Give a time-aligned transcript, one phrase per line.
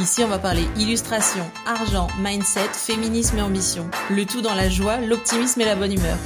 [0.00, 3.90] Ici, on va parler illustration, argent, mindset, féminisme et ambition.
[4.10, 6.16] Le tout dans la joie, l'optimisme et la bonne humeur.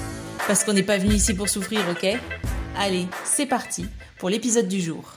[0.47, 2.19] Parce qu'on n'est pas venu ici pour souffrir, ok?
[2.77, 3.87] Allez, c'est parti
[4.19, 5.15] pour l'épisode du jour.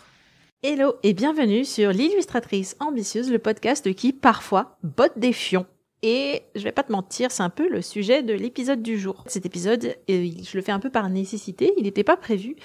[0.64, 5.66] Hello et bienvenue sur l'illustratrice ambitieuse, le podcast qui parfois botte des fions.
[6.04, 9.24] Et je vais pas te mentir, c'est un peu le sujet de l'épisode du jour.
[9.28, 12.58] Cet épisode, euh, je le fais un peu par nécessité, il n'était pas prévu,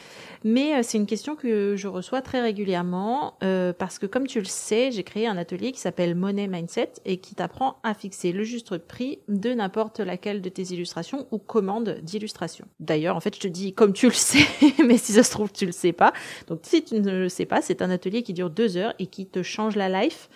[0.45, 4.41] mais euh, c'est une question que je reçois très régulièrement euh, parce que comme tu
[4.41, 8.33] le sais, j'ai créé un atelier qui s'appelle Money Mindset et qui t'apprend à fixer
[8.33, 12.67] le juste prix de n'importe laquelle de tes illustrations ou commandes d'illustration.
[12.79, 14.45] D'ailleurs, en fait, je te dis comme tu le sais,
[14.85, 16.13] mais si ça se trouve, tu le sais pas.
[16.49, 19.07] Donc si tu ne le sais pas, c'est un atelier qui dure deux heures et
[19.07, 20.29] qui te change la life.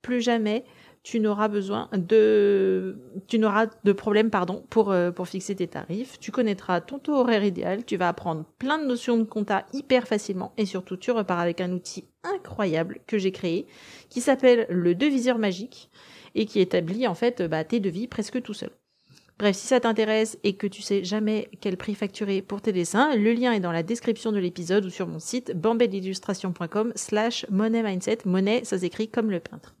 [0.00, 0.64] Plus jamais
[1.08, 6.20] tu n'auras besoin de, tu n'auras de problème, pardon, pour, euh, pour fixer tes tarifs.
[6.20, 10.06] Tu connaîtras ton taux horaire idéal, tu vas apprendre plein de notions de compta hyper
[10.06, 13.66] facilement et surtout tu repars avec un outil incroyable que j'ai créé
[14.10, 15.88] qui s'appelle le deviseur magique
[16.34, 18.70] et qui établit en fait bah, tes devis presque tout seul.
[19.38, 23.16] Bref, si ça t'intéresse et que tu sais jamais quel prix facturer pour tes dessins,
[23.16, 27.82] le lien est dans la description de l'épisode ou sur mon site bambelillustration.com slash money
[27.82, 28.18] mindset.
[28.26, 29.77] Monnaie, ça s'écrit comme le peintre.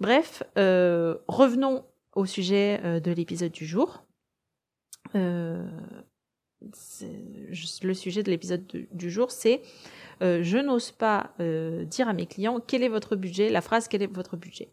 [0.00, 4.04] Bref, euh, revenons au sujet euh, de l'épisode du jour.
[5.14, 5.66] Euh,
[6.60, 9.62] le sujet de l'épisode du jour, c'est
[10.20, 14.12] je n'ose pas dire à mes clients quel est votre budget, la phrase quel est
[14.12, 14.72] votre budget?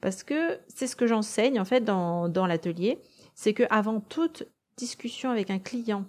[0.00, 3.00] Parce que c'est ce que j'enseigne en fait dans, dans l'atelier,
[3.34, 4.44] c'est que avant toute
[4.76, 6.06] discussion avec un client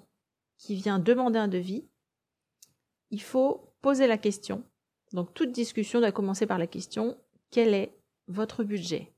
[0.60, 1.84] qui vient demander un devis,
[3.10, 4.64] il faut poser la question.
[5.14, 7.18] Donc toute discussion doit commencer par la question
[7.50, 9.12] quel est votre budget.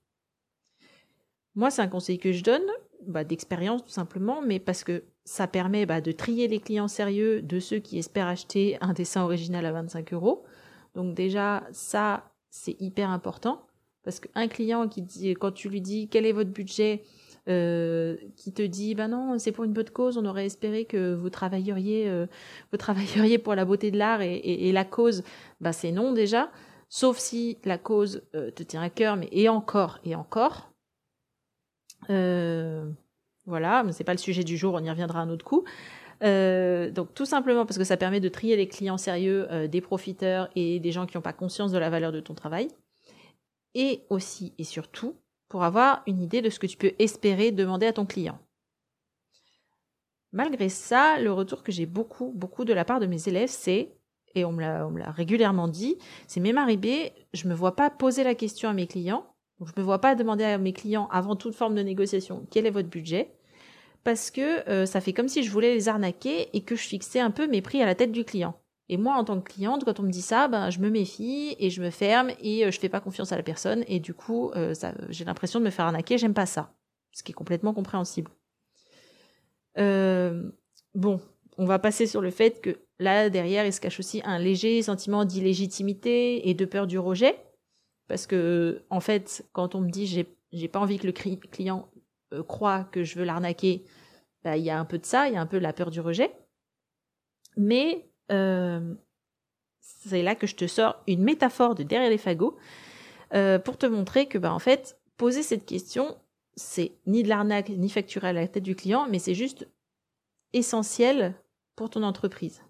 [1.56, 2.66] Moi, c'est un conseil que je donne,
[3.08, 7.42] bah, d'expérience tout simplement, mais parce que ça permet bah, de trier les clients sérieux
[7.42, 10.44] de ceux qui espèrent acheter un dessin original à 25 euros.
[10.96, 13.66] Donc déjà, ça, c'est hyper important,
[14.04, 17.04] parce qu'un client qui dit, quand tu lui dis quel est votre budget,
[17.48, 21.16] euh, qui te dit bah non c'est pour une bonne cause on aurait espéré que
[21.16, 22.28] vous travailleriez euh,
[23.44, 25.24] pour la beauté de l'art et, et, la cause
[25.60, 26.52] bah c'est non déjà
[26.90, 30.72] sauf si la cause euh, te tient à cœur, mais et encore, et encore.
[32.10, 32.90] Euh,
[33.46, 35.64] voilà, mais c'est pas le sujet du jour, on y reviendra un autre coup.
[36.22, 40.50] Euh, donc tout simplement parce que ça permet de trier les clients sérieux, des profiteurs
[40.56, 42.68] et des gens qui n'ont pas conscience de la valeur de ton travail.
[43.76, 45.16] Et aussi et surtout
[45.48, 48.40] pour avoir une idée de ce que tu peux espérer demander à ton client.
[50.32, 53.92] Malgré ça, le retour que j'ai beaucoup, beaucoup de la part de mes élèves, c'est
[54.36, 55.98] et on me l'a régulièrement dit,
[56.28, 59.26] c'est même arrivé, je me vois pas poser la question à mes clients,
[59.60, 62.66] donc je me vois pas demander à mes clients avant toute forme de négociation quel
[62.66, 63.34] est votre budget,
[64.04, 67.20] parce que euh, ça fait comme si je voulais les arnaquer et que je fixais
[67.20, 68.56] un peu mes prix à la tête du client.
[68.92, 71.56] Et moi, en tant que cliente, quand on me dit ça, ben, je me méfie
[71.60, 74.14] et je me ferme et euh, je fais pas confiance à la personne et du
[74.14, 74.74] coup, euh,
[75.10, 76.18] j'ai l'impression de me faire arnaquer.
[76.18, 76.74] J'aime pas ça,
[77.12, 78.32] ce qui est complètement compréhensible.
[79.76, 81.20] bon,
[81.58, 84.82] on va passer sur le fait que là, derrière, il se cache aussi un léger
[84.82, 87.40] sentiment d'illégitimité et de peur du rejet.
[88.08, 91.90] Parce que, en fait, quand on me dit j'ai, j'ai pas envie que le client
[92.34, 93.86] euh, croit que je veux l'arnaquer,
[94.44, 95.74] bah, il y a un peu de ça, il y a un peu de la
[95.74, 96.32] peur du rejet.
[97.56, 98.96] Mais euh,
[99.80, 102.58] c'est là que je te sors une métaphore de derrière les fagots
[103.34, 106.18] euh, pour te montrer que, bah, en fait, poser cette question,
[106.56, 109.68] c'est ni de l'arnaque ni facturer à la tête du client, mais c'est juste
[110.54, 111.36] essentiel
[111.76, 112.64] pour ton entreprise.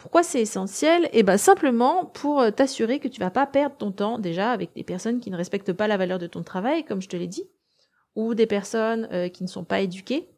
[0.00, 1.10] Pourquoi c'est essentiel?
[1.12, 4.72] Eh ben simplement pour euh, t'assurer que tu vas pas perdre ton temps déjà avec
[4.74, 7.26] des personnes qui ne respectent pas la valeur de ton travail, comme je te l'ai
[7.26, 7.44] dit,
[8.16, 10.30] ou des personnes euh, qui ne sont pas éduquées.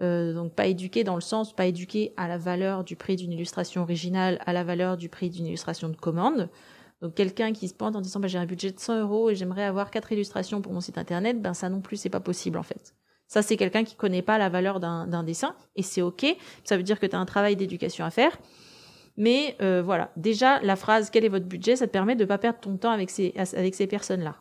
[0.00, 3.32] Euh, donc pas éduquées dans le sens pas éduquées à la valeur du prix d'une
[3.32, 6.48] illustration originale, à la valeur du prix d'une illustration de commande.
[7.00, 9.34] Donc quelqu'un qui se pointe en disant bah, j'ai un budget de 100 euros et
[9.34, 12.56] j'aimerais avoir quatre illustrations pour mon site internet, ben ça non plus c'est pas possible
[12.56, 12.94] en fait.
[13.26, 16.36] Ça, c'est quelqu'un qui connaît pas la valeur d'un dessin, et c'est ok.
[16.64, 18.36] Ça veut dire que tu as un travail d'éducation à faire.
[19.16, 22.28] Mais euh, voilà, déjà, la phrase «quel est votre budget?» ça te permet de ne
[22.28, 24.36] pas perdre ton temps avec ces, avec ces personnes-là.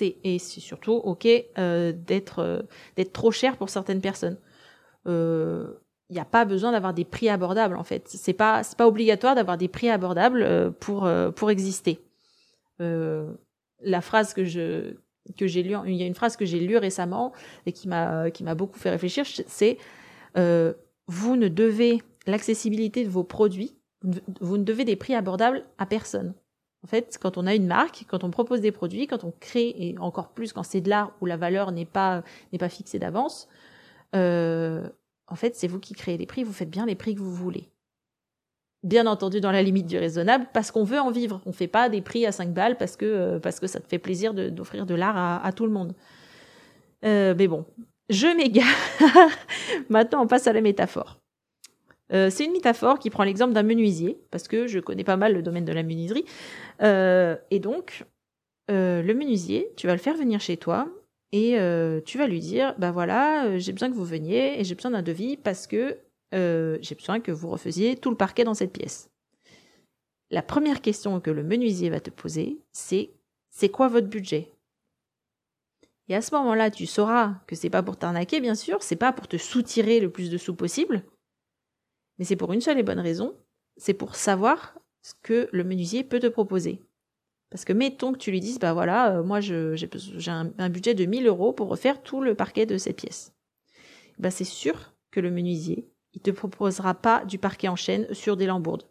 [0.00, 1.28] Et c'est surtout ok
[1.58, 2.62] euh, d'être euh,
[2.96, 4.38] d'être trop cher pour certaines personnes.
[5.06, 8.08] Il n'y a pas besoin d'avoir des prix abordables, en fait.
[8.08, 12.00] C'est pas, pas obligatoire d'avoir des prix abordables pour, pour exister.
[12.78, 14.96] la phrase que je
[15.36, 17.32] que j'ai lu, il y a une phrase que j'ai lue récemment
[17.66, 19.78] et qui m'a qui m'a beaucoup fait réfléchir, c'est
[20.36, 20.72] euh,
[21.06, 23.76] vous ne devez l'accessibilité de vos produits,
[24.40, 26.32] vous ne devez des prix abordables à personne.
[26.82, 29.74] En fait, quand on a une marque, quand on propose des produits, quand on crée,
[29.76, 32.22] et encore plus quand c'est de l'art où la valeur n'est pas
[32.70, 33.48] fixée d'avance,
[34.16, 34.88] euh,
[35.28, 37.34] en fait, c'est vous qui créez les prix, vous faites bien les prix que vous
[37.34, 37.68] voulez.
[38.82, 41.42] Bien entendu dans la limite du raisonnable, parce qu'on veut en vivre.
[41.44, 43.86] On fait pas des prix à 5 balles parce que, euh, parce que ça te
[43.86, 45.94] fait plaisir d'offrir de, l'art à, à, tout le monde.
[47.04, 47.66] Euh, mais bon,
[48.08, 48.66] je m'égare.
[49.90, 51.19] Maintenant, on passe à la métaphore.
[52.12, 55.32] Euh, c'est une métaphore qui prend l'exemple d'un menuisier, parce que je connais pas mal
[55.32, 56.24] le domaine de la menuiserie.
[56.82, 58.04] Euh, et donc,
[58.70, 60.88] euh, le menuisier, tu vas le faire venir chez toi
[61.32, 61.56] et
[62.04, 65.02] tu vas lui dire, bah voilà, j'ai besoin que vous veniez et j'ai besoin d'un
[65.02, 65.96] devis parce que
[66.32, 69.10] j'ai besoin que vous refaisiez tout le parquet dans cette pièce.
[70.32, 73.10] La première question que le menuisier va te poser, c'est
[73.48, 74.52] c'est quoi votre budget?
[76.08, 79.12] Et à ce moment-là, tu sauras que c'est pas pour t'arnaquer, bien sûr, c'est pas
[79.12, 81.04] pour te soutirer le plus de sous possible,
[82.20, 83.34] mais c'est pour une seule et bonne raison,
[83.78, 86.82] c'est pour savoir ce que le menuisier peut te proposer.
[87.48, 89.74] Parce que mettons que tu lui dises, bah voilà, euh, moi j'ai
[90.28, 93.32] un, budget de 1000 euros pour refaire tout le parquet de cette pièce.
[94.18, 98.36] Bah c'est sûr que le menuisier, il te proposera pas du parquet en chaîne sur
[98.36, 98.86] des lambourdes.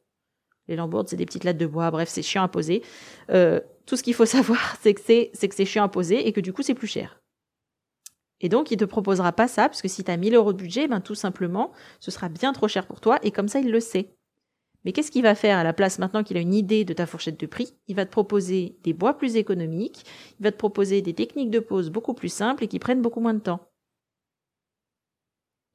[0.68, 2.82] Les lambourdes, c'est des petites lattes de bois, bref, c'est chiant à poser.
[3.30, 6.28] Euh, tout ce qu'il faut savoir, c'est que c'est, c'est que c'est chiant à poser
[6.28, 7.19] et que du coup c'est plus cher.
[8.42, 10.58] Et donc, il te proposera pas ça, parce que si tu as 1000 euros de
[10.58, 13.72] budget, ben, tout simplement, ce sera bien trop cher pour toi, et comme ça, il
[13.72, 14.16] le sait.
[14.86, 17.06] Mais qu'est-ce qu'il va faire à la place maintenant qu'il a une idée de ta
[17.06, 17.76] fourchette de prix?
[17.88, 20.06] Il va te proposer des bois plus économiques,
[20.40, 23.20] il va te proposer des techniques de pose beaucoup plus simples et qui prennent beaucoup
[23.20, 23.60] moins de temps.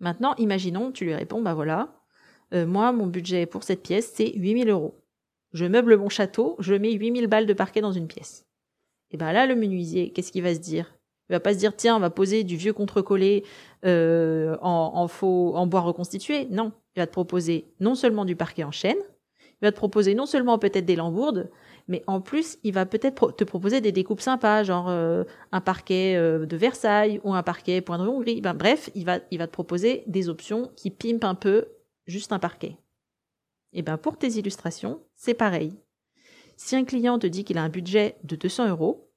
[0.01, 2.01] Maintenant, imaginons, tu lui réponds, bah voilà,
[2.55, 5.05] euh, moi, mon budget pour cette pièce, c'est 8000 euros.
[5.53, 8.47] Je meuble mon château, je mets 8000 balles de parquet dans une pièce.
[9.11, 10.99] Et ben là, le menuisier, qu'est-ce qu'il va se dire?
[11.29, 13.45] Il va pas se dire tiens, on va poser du vieux contre-collé
[13.85, 16.47] euh, en, faux, en bois reconstitué.
[16.51, 18.99] Non, il va te proposer non seulement du parquet en chêne,
[19.41, 21.51] il va te proposer non seulement peut-être des lambourdes,
[21.89, 26.15] mais en plus il va peut-être te proposer des découpes sympas, genre euh, un parquet
[26.17, 28.41] euh, de Versailles ou un parquet point de Hongrie.
[28.41, 31.67] Ben bref, il va il va te proposer des options qui pimpent un peu
[32.07, 32.77] juste un parquet.
[33.73, 35.73] Et ben pour tes illustrations, c'est pareil.
[36.57, 39.11] Si un client te dit qu'il a un budget de 200 euros,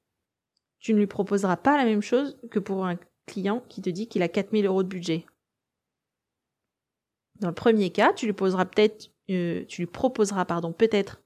[0.80, 4.08] tu ne lui proposeras pas la même chose que pour un client qui te dit
[4.08, 5.26] qu'il a 4000 euros de budget.
[7.40, 11.22] Dans le premier cas, tu lui poseras peut-être, euh, tu lui proposeras pardon peut-être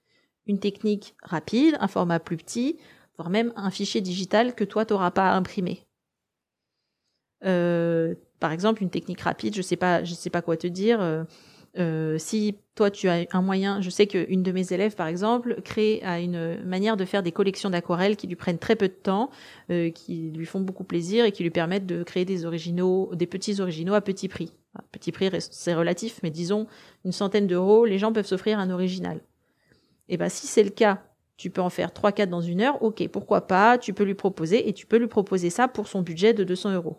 [0.45, 2.79] une technique rapide, un format plus petit,
[3.17, 5.85] voire même un fichier digital que toi t'auras pas à imprimer.
[7.45, 11.01] Euh, par exemple, une technique rapide, je sais pas, je sais pas quoi te dire.
[11.01, 11.23] Euh,
[11.77, 15.61] euh, si toi tu as un moyen, je sais qu'une de mes élèves par exemple
[15.63, 18.93] crée à une manière de faire des collections d'aquarelles qui lui prennent très peu de
[18.93, 19.29] temps,
[19.69, 23.27] euh, qui lui font beaucoup plaisir et qui lui permettent de créer des originaux, des
[23.27, 24.53] petits originaux à petit prix.
[24.91, 26.67] Petit prix c'est relatif, mais disons
[27.05, 29.17] une centaine d'euros, les gens peuvent s'offrir un original.
[30.09, 31.03] Et eh ben si c'est le cas,
[31.37, 34.67] tu peux en faire 3-4 dans une heure, ok, pourquoi pas, tu peux lui proposer
[34.67, 36.97] et tu peux lui proposer ça pour son budget de 200 euros.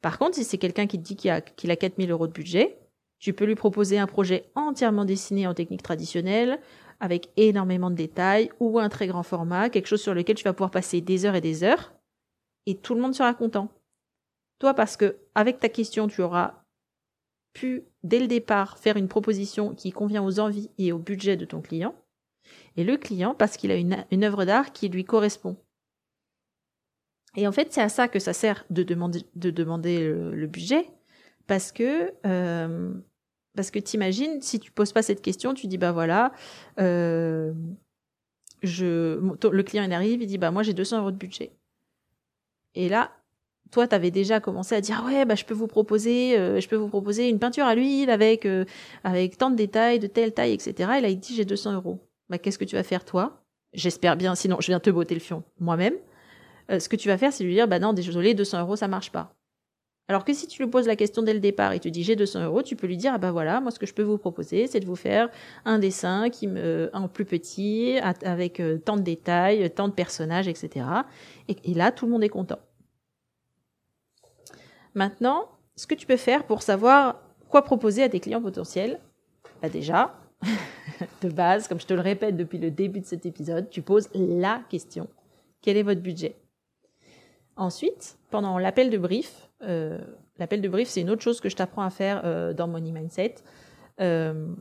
[0.00, 2.32] Par contre, si c'est quelqu'un qui te dit qu'il a, qu'il a 4000 euros de
[2.32, 2.78] budget,
[3.18, 6.60] tu peux lui proposer un projet entièrement dessiné en technique traditionnelle,
[7.00, 10.52] avec énormément de détails, ou un très grand format, quelque chose sur lequel tu vas
[10.52, 11.92] pouvoir passer des heures et des heures,
[12.66, 13.68] et tout le monde sera content.
[14.58, 16.64] Toi, parce que avec ta question, tu auras
[17.52, 21.44] pu, dès le départ, faire une proposition qui convient aux envies et au budget de
[21.44, 21.94] ton client,
[22.76, 25.56] et le client, parce qu'il a une, œuvre d'art qui lui correspond.
[27.36, 30.88] Et en fait, c'est à ça que ça sert de demander, de demander le, budget,
[31.46, 32.94] parce que euh,
[33.54, 36.32] parce que t'imagines, si tu poses pas cette question, tu dis bah voilà,
[36.80, 37.52] euh,
[38.62, 41.52] je, le client il arrive, il dit bah moi j'ai 200 euros de budget.
[42.74, 43.12] Et là,
[43.70, 46.60] toi tu avais déjà commencé à dire ah ouais bah je peux vous proposer, euh,
[46.72, 48.64] vous proposer une peinture à l'huile avec euh,
[49.04, 50.74] avec tant de détails, de telle taille, etc.
[50.98, 52.00] Et là il dit j'ai 200 euros.
[52.28, 53.44] Bah qu'est-ce que tu vas faire toi?
[53.72, 55.94] J'espère bien, sinon je viens te botter le fion moi-même.
[56.70, 59.12] ce que tu vas faire, c'est lui dire bah non désolé 200 euros ça marche
[59.12, 59.36] pas.
[60.08, 62.14] Alors que si tu lui poses la question dès le départ et tu dis j'ai
[62.14, 64.18] 200 euros, tu peux lui dire ah bah voilà, moi ce que je peux vous
[64.18, 65.30] proposer, c'est de vous faire
[65.64, 70.46] un dessin qui me en plus petit, avec euh, tant de détails, tant de personnages,
[70.46, 70.86] etc.
[71.48, 72.58] Et, là, tout le monde est content.
[74.94, 79.00] Maintenant, ce que tu peux faire pour savoir quoi proposer à tes clients potentiels,
[79.62, 80.14] bah déjà,
[81.22, 84.08] de base, comme je te le répète depuis le début de cet épisode, tu poses
[84.14, 85.08] la question
[85.64, 86.36] quel est votre budget?
[87.56, 89.98] Ensuite, pendant l'appel de brief, euh,
[90.38, 92.92] l'appel de brief, c'est une autre chose que je t'apprends à faire euh, dans Money
[92.92, 93.36] Mindset.
[94.00, 94.54] Euh,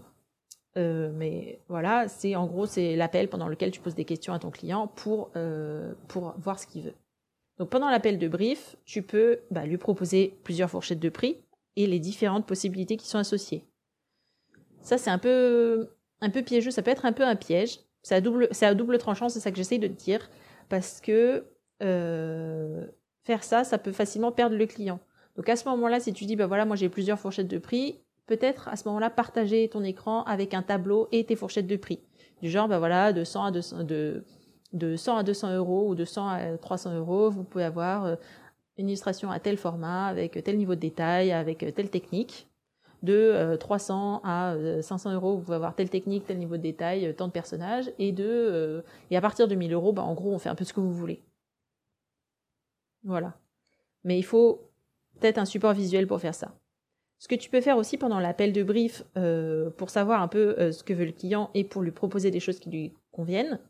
[0.76, 4.50] mais voilà, c'est en gros c'est l'appel pendant lequel tu poses des questions à ton
[4.50, 5.32] client pour
[6.08, 6.96] pour voir ce qu'il veut.
[7.60, 11.38] Donc pendant l'appel de brief, tu peux bah, lui proposer plusieurs fourchettes de prix
[11.76, 13.68] et les différentes possibilités qui sont associées.
[14.82, 15.90] Ça c'est un peu
[16.22, 17.80] un peu piégeux, ça peut être un peu un piège.
[18.02, 20.28] C'est à double c'est à double tranchant, c'est ça que j'essaye de te dire
[20.70, 21.46] parce que
[23.24, 25.00] faire ça, ça peut facilement perdre le client.
[25.36, 28.00] Donc à ce moment-là, si tu dis bah voilà, moi j'ai plusieurs fourchettes de prix,
[28.28, 32.00] peut-être à ce moment-là partager ton écran avec un tableau et tes fourchettes de prix.
[32.42, 34.24] Du genre, ben voilà, de 100 à 200, de,
[34.74, 38.16] de 100 à 200 euros ou de 100 à 300 euros, vous pouvez avoir euh,
[38.78, 42.50] une illustration à tel format, avec tel niveau de détail, avec telle technique.
[43.02, 46.62] De 300 euh, à 500 euh, euros, vous pouvez avoir telle technique, tel niveau de
[46.62, 47.92] détail, tant de personnages.
[48.00, 50.64] Et de et à partir de 1000 euros, ben, en gros, on fait un peu
[50.64, 51.22] ce que vous voulez.
[53.04, 53.38] Voilà.
[54.04, 54.70] Mais il faut
[55.20, 56.54] peut-être un support visuel pour faire ça.
[57.24, 60.56] Ce que tu peux faire aussi pendant l'appel de brief euh, pour savoir un peu
[60.60, 63.62] euh, ce que veut le client et pour lui proposer des choses qui lui conviennent,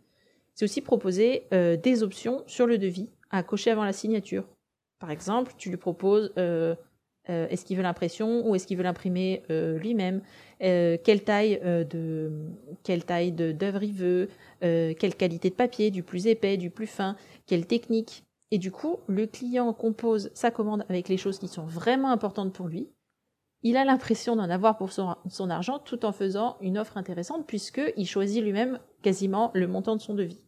[0.55, 4.45] c'est aussi proposer euh, des options sur le devis à cocher avant la signature.
[4.97, 6.33] Par exemple, tu lui proposes
[7.27, 10.21] est-ce qu'il veut l'impression ou est-ce qu'il veut l'imprimer lui-même?
[10.59, 12.31] Quelle taille de
[12.83, 14.29] quelle taille d'œuvre il veut?
[14.61, 17.17] Quelle qualité de papier Du plus épais, du plus fin?
[17.47, 18.23] Quelle technique?
[18.53, 22.53] Et du coup, le client compose sa commande avec les choses qui sont vraiment importantes
[22.53, 22.87] pour lui
[23.63, 28.05] il a l'impression d'en avoir pour son, argent tout en faisant une offre intéressante puisqu'il
[28.05, 30.41] choisit lui-même quasiment le montant de son devis.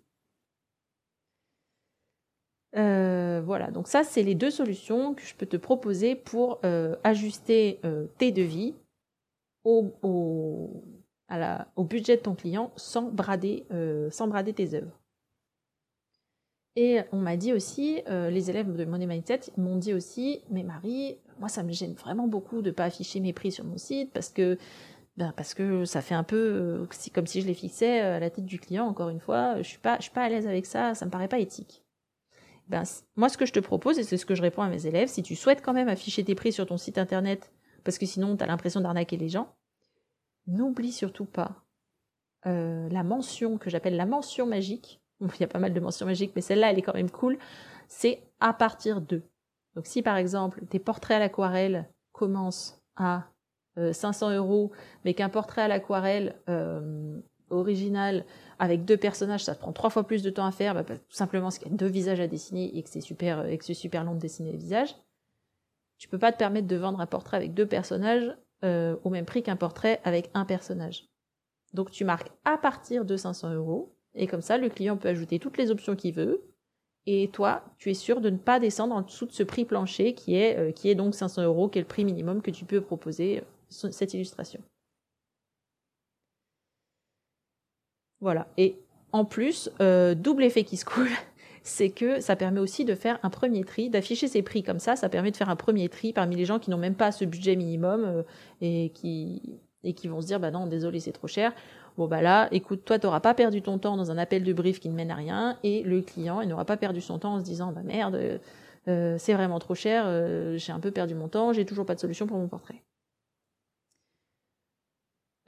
[2.75, 6.97] Euh, voilà, donc ça c'est les deux solutions que je peux te proposer pour euh,
[7.05, 8.75] ajuster euh, tes devis
[9.63, 9.93] au,
[11.77, 13.65] budget de ton client sans brader,
[14.12, 15.00] sans brader tes œuvres.
[16.75, 21.17] Et on m'a dit aussi, les élèves de Money Mindset m'ont dit aussi, mais Marie,
[21.39, 24.29] moi, ça me gêne vraiment beaucoup de pas afficher mes prix sur mon site parce
[24.29, 24.58] que
[25.17, 28.20] ben parce que ça fait un peu euh, comme si je les fixais euh, à
[28.20, 28.86] la tête du client.
[28.86, 30.94] Encore une fois, je suis pas je suis pas à l'aise avec ça.
[30.94, 31.84] Ça me paraît pas éthique.
[32.67, 32.84] Ben
[33.15, 35.08] moi, ce que je te propose et c'est ce que je réponds à mes élèves,
[35.08, 37.53] si tu souhaites quand même afficher tes prix sur ton site internet
[37.84, 39.55] parce que sinon tu as l'impression d'arnaquer les gens,
[40.48, 41.63] n'oublie surtout pas
[42.48, 45.01] euh, la mention que j'appelle la mention magique.
[45.22, 47.38] Il y a pas mal de mentions magiques, mais celle-là, elle est quand même cool.
[47.88, 49.22] C'est à partir de.
[49.75, 53.25] Donc si par exemple tes portraits à l'aquarelle commencent à
[53.77, 54.72] 500 euh, euros,
[55.03, 57.19] mais qu'un portrait à l'aquarelle euh,
[57.50, 58.25] original
[58.57, 61.48] avec deux personnages, ça prend trois fois plus de temps à faire, bah, tout simplement
[61.48, 63.74] parce qu'il y a deux visages à dessiner et que c'est super, et que c'est
[63.74, 64.95] super long de dessiner les visages.
[65.98, 69.25] Tu peux pas te permettre de vendre un portrait avec deux personnages euh, au même
[69.25, 71.10] prix qu'un portrait avec un personnage.
[71.74, 75.39] Donc tu marques à partir de 500 euros et comme ça le client peut ajouter
[75.39, 76.41] toutes les options qu'il veut
[77.07, 80.13] et toi, tu es sûr de ne pas descendre en dessous de ce prix plancher
[80.13, 83.39] qui est, euh, donc 500 euros, qui est le prix minimum que tu peux proposer
[83.39, 84.62] euh, cette illustration.
[88.22, 88.48] Voilà.
[88.57, 88.77] Et
[89.12, 91.10] en plus, euh, double effet qui se coule,
[91.63, 94.95] c'est que ça permet aussi de faire un premier tri, d'afficher ses prix comme ça,
[94.95, 97.25] ça permet de faire un premier tri parmi les gens qui n'ont même pas ce
[97.25, 98.24] budget minimum
[98.62, 101.53] et, qui, et qui vont se dire, bah non, désolé, c'est trop cher.
[101.97, 104.79] Bon bah là, écoute, toi t'auras pas perdu ton temps dans un appel de brief
[104.79, 107.39] qui ne mène à rien, et le client il n'aura pas perdu son temps en
[107.39, 108.39] se disant bah merde,
[108.87, 111.95] euh, c'est vraiment trop cher, euh, j'ai un peu perdu mon temps, j'ai toujours pas
[111.95, 112.83] de solution pour mon portrait.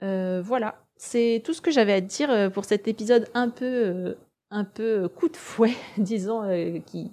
[0.02, 4.16] Euh, voilà, c'est tout ce que j'avais à te dire pour cet épisode un peu
[4.50, 6.42] un peu coup de fouet, disons,
[6.86, 7.10] qui,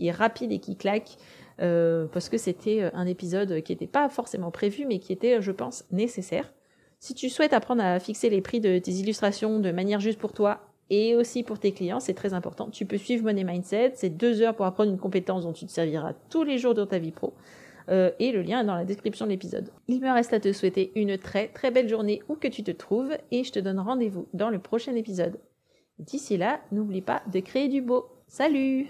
[0.00, 1.16] est rapide et qui claque.
[1.58, 5.84] parce que c'était un épisode qui n'était pas forcément prévu, mais qui était, je pense,
[5.90, 6.52] nécessaire.
[7.00, 10.32] Si tu souhaites apprendre à fixer les prix de tes illustrations de manière juste pour
[10.32, 12.70] toi et aussi pour tes clients, c'est très important.
[12.70, 15.70] Tu peux suivre Money Mindset, c'est deux heures pour apprendre une compétence dont tu te
[15.70, 17.34] serviras tous les jours dans ta vie pro.
[17.88, 19.70] Euh, et le lien est dans la description de l'épisode.
[19.86, 22.72] Il me reste à te souhaiter une très très belle journée où que tu te
[22.72, 25.38] trouves et je te donne rendez-vous dans le prochain épisode.
[26.00, 28.06] D'ici là, n'oublie pas de créer du beau.
[28.26, 28.88] Salut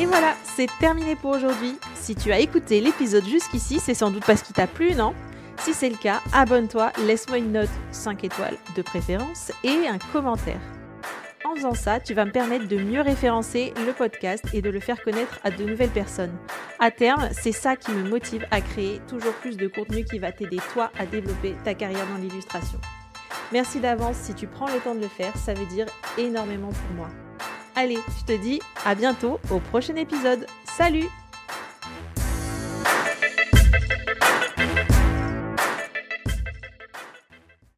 [0.00, 1.76] Et voilà, c'est terminé pour aujourd'hui.
[1.94, 5.14] Si tu as écouté l'épisode jusqu'ici, c'est sans doute parce qu'il t'a plu, non?
[5.60, 10.60] Si c'est le cas, abonne-toi, laisse-moi une note 5 étoiles de préférence et un commentaire.
[11.44, 14.80] En faisant ça, tu vas me permettre de mieux référencer le podcast et de le
[14.80, 16.36] faire connaître à de nouvelles personnes.
[16.78, 20.32] À terme, c'est ça qui me motive à créer toujours plus de contenu qui va
[20.32, 22.80] t'aider toi à développer ta carrière dans l'illustration.
[23.52, 25.86] Merci d'avance si tu prends le temps de le faire, ça veut dire
[26.18, 27.08] énormément pour moi.
[27.76, 30.46] Allez, je te dis à bientôt au prochain épisode.
[30.64, 31.06] Salut